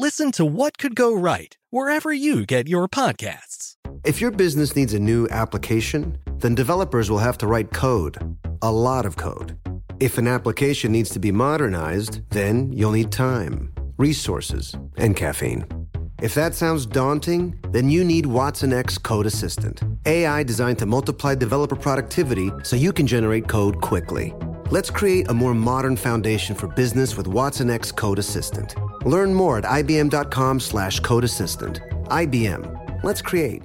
[0.00, 3.76] listen to What Could Go Right wherever you get your podcasts.
[4.02, 8.16] If your business needs a new application, then developers will have to write code,
[8.62, 9.58] a lot of code.
[10.00, 15.66] If an application needs to be modernized, then you'll need time, resources, and caffeine.
[16.22, 21.76] If that sounds daunting, then you need watsonx Code Assistant, AI designed to multiply developer
[21.76, 24.32] productivity so you can generate code quickly.
[24.70, 28.76] Let's create a more modern foundation for business with watsonx Code Assistant.
[29.04, 31.80] Learn more at ibm.com slash codeassistant.
[32.06, 33.02] IBM.
[33.02, 33.64] Let's create.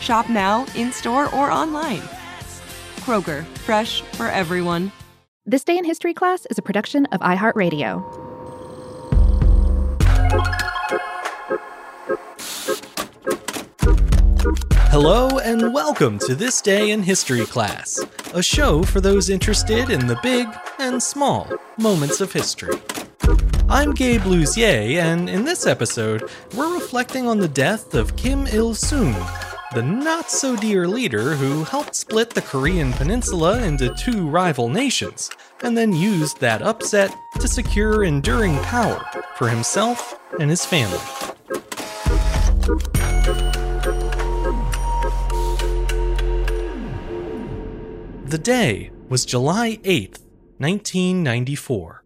[0.00, 2.00] Shop now, in store, or online.
[3.00, 4.90] Kroger, fresh for everyone.
[5.44, 8.02] This Day in History class is a production of iHeartRadio.
[14.90, 18.00] Hello and welcome to This Day in History class,
[18.34, 21.46] a show for those interested in the big and small
[21.78, 22.74] moments of history.
[23.68, 28.74] I'm Gabe Luzier, and in this episode, we're reflecting on the death of Kim Il
[28.74, 29.14] sung,
[29.72, 35.30] the not so dear leader who helped split the Korean peninsula into two rival nations,
[35.62, 39.04] and then used that upset to secure enduring power
[39.36, 40.98] for himself and his family.
[48.24, 50.18] The day was July 8th,
[50.58, 52.04] 1994.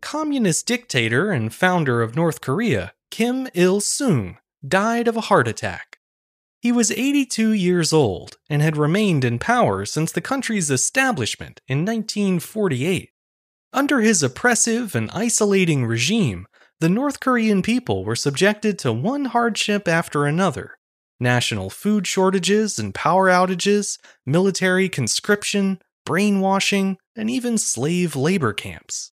[0.00, 5.95] Communist dictator and founder of North Korea, Kim Il sung, died of a heart attack.
[6.66, 11.84] He was 82 years old and had remained in power since the country's establishment in
[11.84, 13.10] 1948.
[13.72, 16.48] Under his oppressive and isolating regime,
[16.80, 20.76] the North Korean people were subjected to one hardship after another
[21.20, 29.12] national food shortages and power outages, military conscription, brainwashing, and even slave labor camps.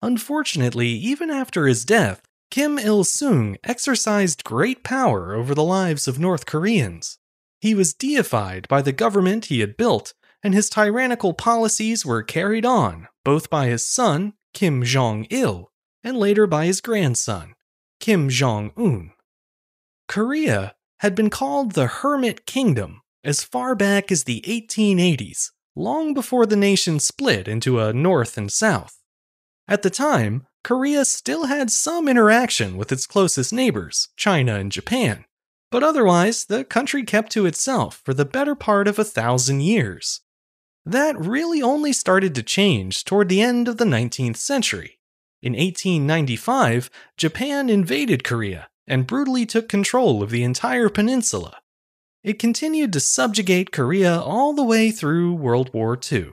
[0.00, 6.18] Unfortunately, even after his death, Kim Il sung exercised great power over the lives of
[6.18, 7.18] North Koreans.
[7.60, 12.64] He was deified by the government he had built, and his tyrannical policies were carried
[12.64, 15.72] on both by his son, Kim Jong il,
[16.04, 17.54] and later by his grandson,
[17.98, 19.10] Kim Jong un.
[20.06, 26.46] Korea had been called the Hermit Kingdom as far back as the 1880s, long before
[26.46, 29.02] the nation split into a North and South.
[29.66, 35.24] At the time, Korea still had some interaction with its closest neighbors, China and Japan,
[35.70, 40.22] but otherwise, the country kept to itself for the better part of a thousand years.
[40.84, 44.98] That really only started to change toward the end of the 19th century.
[45.40, 51.58] In 1895, Japan invaded Korea and brutally took control of the entire peninsula.
[52.24, 56.30] It continued to subjugate Korea all the way through World War II.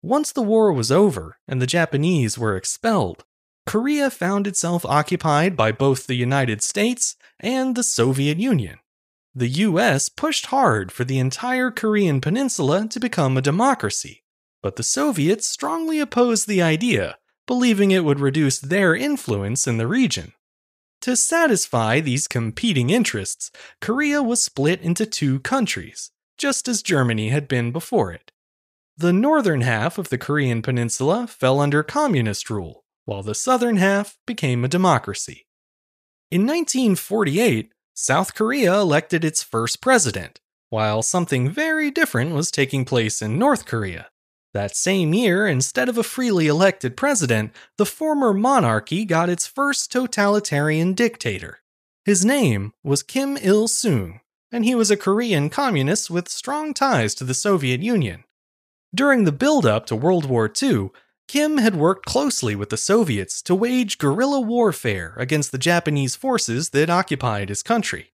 [0.00, 3.26] Once the war was over and the Japanese were expelled,
[3.66, 8.78] Korea found itself occupied by both the United States and the Soviet Union.
[9.34, 14.22] The US pushed hard for the entire Korean peninsula to become a democracy,
[14.62, 19.88] but the Soviets strongly opposed the idea, believing it would reduce their influence in the
[19.88, 20.34] region.
[21.00, 23.50] To satisfy these competing interests,
[23.80, 28.30] Korea was split into two countries, just as Germany had been before it.
[28.96, 34.16] The northern half of the Korean peninsula fell under communist rule, while the southern half
[34.26, 35.46] became a democracy.
[36.30, 40.40] In 1948, South Korea elected its first president,
[40.70, 44.08] while something very different was taking place in North Korea.
[44.52, 49.90] That same year, instead of a freely elected president, the former monarchy got its first
[49.90, 51.58] totalitarian dictator.
[52.04, 54.20] His name was Kim Il sung,
[54.52, 58.24] and he was a Korean communist with strong ties to the Soviet Union.
[58.94, 60.90] During the build up to World War II,
[61.26, 66.70] Kim had worked closely with the Soviets to wage guerrilla warfare against the Japanese forces
[66.70, 68.12] that occupied his country.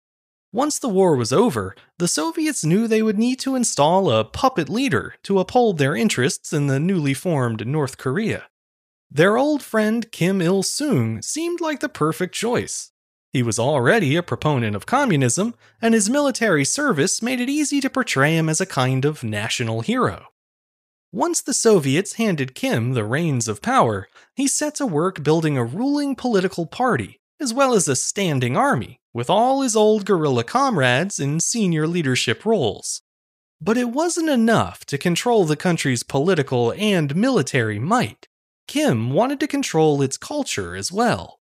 [0.53, 4.69] Once the war was over, the Soviets knew they would need to install a puppet
[4.69, 8.45] leader to uphold their interests in the newly formed North Korea.
[9.11, 12.93] Their old friend Kim Il sung seemed like the perfect choice.
[13.33, 17.91] He was already a proponent of communism, and his military service made it easy to
[17.91, 20.29] portray him as a kind of national hero.
[21.15, 25.63] Once the Soviets handed Kim the reins of power, he set to work building a
[25.63, 31.21] ruling political party, as well as a standing army, with all his old guerrilla comrades
[31.21, 33.03] in senior leadership roles.
[33.61, 38.27] But it wasn't enough to control the country's political and military might.
[38.67, 41.39] Kim wanted to control its culture as well.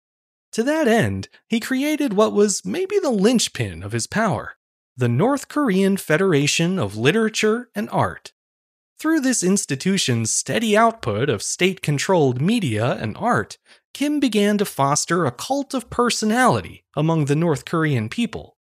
[0.54, 4.54] To that end, he created what was maybe the linchpin of his power
[4.96, 8.32] the North Korean Federation of Literature and Art.
[9.00, 13.60] Through this institution's steady output of state controlled media and art,
[13.94, 18.58] Kim began to foster a cult of personality among the North Korean people.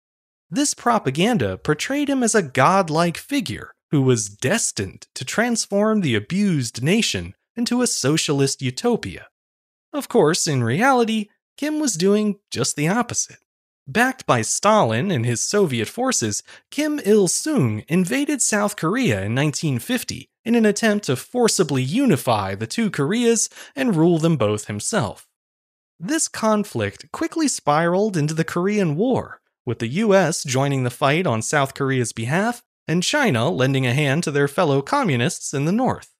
[0.49, 6.81] This propaganda portrayed him as a godlike figure who was destined to transform the abused
[6.81, 9.27] nation into a socialist utopia.
[9.93, 13.39] Of course, in reality, Kim was doing just the opposite.
[13.93, 20.31] Backed by Stalin and his Soviet forces, Kim Il sung invaded South Korea in 1950
[20.45, 25.27] in an attempt to forcibly unify the two Koreas and rule them both himself.
[25.99, 31.43] This conflict quickly spiraled into the Korean War, with the US joining the fight on
[31.43, 36.15] South Korea's behalf and China lending a hand to their fellow communists in the North.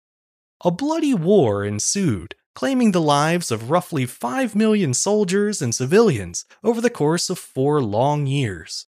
[0.65, 6.81] A bloody war ensued, claiming the lives of roughly 5 million soldiers and civilians over
[6.81, 8.87] the course of four long years.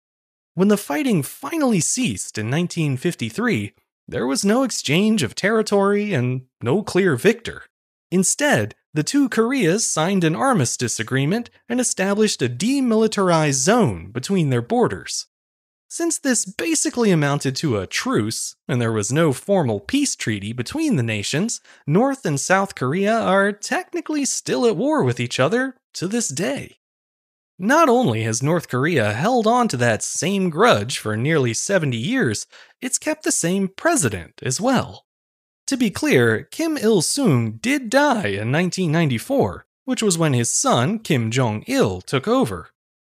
[0.55, 3.73] When the fighting finally ceased in 1953,
[4.09, 7.63] there was no exchange of territory and no clear victor.
[8.11, 14.63] Instead, the two Koreas signed an armistice agreement and established a demilitarized zone between their
[14.63, 15.27] borders.
[15.93, 20.95] Since this basically amounted to a truce, and there was no formal peace treaty between
[20.95, 26.07] the nations, North and South Korea are technically still at war with each other to
[26.07, 26.77] this day.
[27.59, 32.47] Not only has North Korea held on to that same grudge for nearly 70 years,
[32.81, 35.07] it's kept the same president as well.
[35.67, 41.01] To be clear, Kim Il sung did die in 1994, which was when his son,
[41.01, 42.71] Kim Jong il, took over.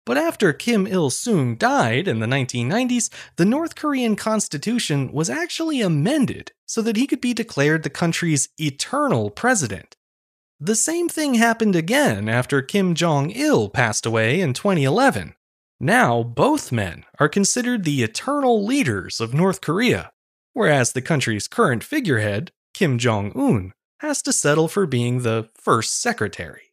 [0.09, 5.81] But after Kim Il sung died in the 1990s, the North Korean constitution was actually
[5.81, 9.97] amended so that he could be declared the country's eternal president.
[10.59, 15.35] The same thing happened again after Kim Jong il passed away in 2011.
[15.79, 20.11] Now, both men are considered the eternal leaders of North Korea,
[20.53, 26.01] whereas the country's current figurehead, Kim Jong un, has to settle for being the first
[26.01, 26.68] secretary.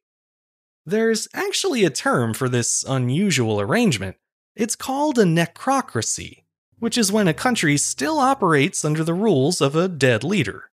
[0.89, 4.17] There's actually a term for this unusual arrangement.
[4.55, 6.45] It's called a necrocracy,
[6.79, 10.71] which is when a country still operates under the rules of a dead leader.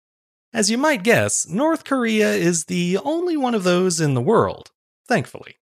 [0.53, 4.71] As you might guess, North Korea is the only one of those in the world,
[5.09, 5.57] thankfully.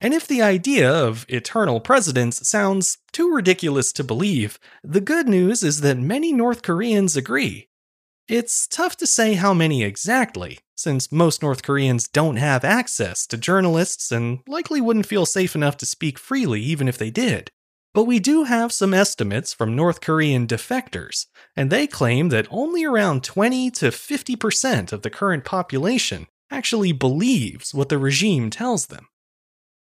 [0.00, 5.62] And if the idea of eternal presidents sounds too ridiculous to believe, the good news
[5.62, 7.68] is that many North Koreans agree.
[8.28, 13.36] It's tough to say how many exactly, since most North Koreans don't have access to
[13.36, 17.50] journalists and likely wouldn't feel safe enough to speak freely even if they did.
[17.92, 22.84] But we do have some estimates from North Korean defectors, and they claim that only
[22.84, 29.06] around 20 to 50% of the current population actually believes what the regime tells them.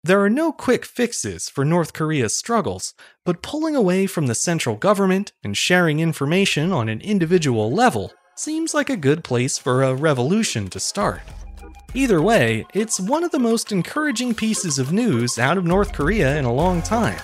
[0.04, 2.92] There are no quick fixes for North Korea's struggles,
[3.24, 8.12] but pulling away from the central government and sharing information on an individual level
[8.42, 11.20] seems like a good place for a revolution to start.
[11.94, 16.37] Either way, it's one of the most encouraging pieces of news out of North Korea
[16.37, 17.20] in a long time,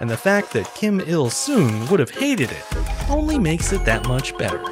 [0.00, 2.64] and the fact that Kim Il sung would have hated it
[3.10, 4.64] only makes it that much better.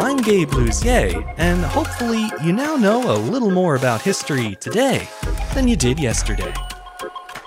[0.00, 5.08] I'm Gabe Luzier, and hopefully you now know a little more about history today
[5.54, 6.54] than you did yesterday.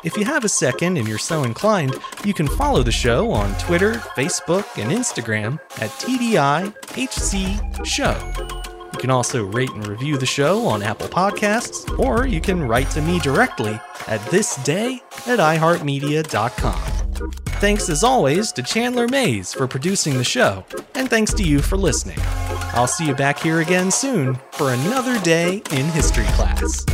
[0.06, 3.58] If you have a second and you're so inclined, you can follow the show on
[3.58, 8.16] Twitter, Facebook, and Instagram at TDIHC Show.
[8.94, 12.92] You can also rate and review the show on Apple Podcasts, or you can write
[12.92, 16.82] to me directly at thisday at iHeartMedia.com.
[17.60, 21.78] Thanks as always to Chandler Mays for producing the show, and thanks to you for
[21.78, 22.20] listening.
[22.76, 26.86] I'll see you back here again soon for another day in history class.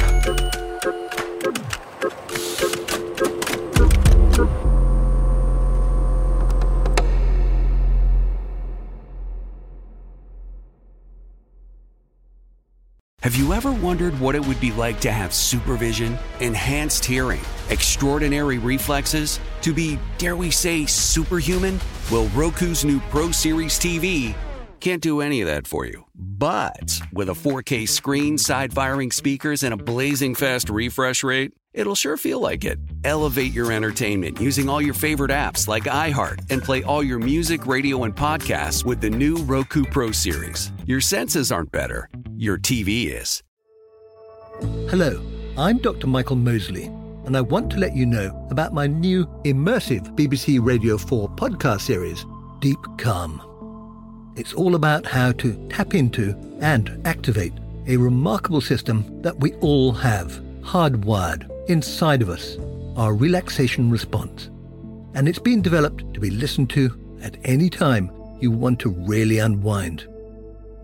[13.21, 18.57] Have you ever wondered what it would be like to have supervision, enhanced hearing, extraordinary
[18.57, 21.79] reflexes, to be, dare we say, superhuman?
[22.11, 24.33] Well, Roku's new Pro Series TV
[24.81, 26.05] can't do any of that for you.
[26.15, 31.95] But with a 4K screen, side firing speakers, and a blazing fast refresh rate, it'll
[31.95, 32.79] sure feel like it.
[33.03, 37.67] Elevate your entertainment using all your favorite apps like iHeart and play all your music,
[37.67, 40.71] radio, and podcasts with the new Roku Pro Series.
[40.87, 43.43] Your senses aren't better, your TV is.
[44.89, 45.21] Hello,
[45.57, 46.07] I'm Dr.
[46.07, 46.85] Michael Mosley,
[47.25, 51.81] and I want to let you know about my new immersive BBC Radio 4 podcast
[51.81, 52.25] series,
[52.59, 53.50] Deep Calm.
[54.35, 57.53] It's all about how to tap into and activate
[57.87, 62.57] a remarkable system that we all have hardwired inside of us,
[62.95, 64.49] our relaxation response.
[65.15, 68.09] And it's been developed to be listened to at any time
[68.39, 70.07] you want to really unwind.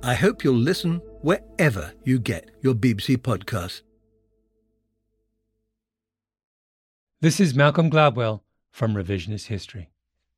[0.04, 3.82] I hope you'll listen wherever you get your BBC podcasts.
[7.22, 9.89] This is Malcolm Gladwell from Revisionist History.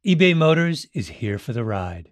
[0.06, 2.12] eBay Motors is here for the ride.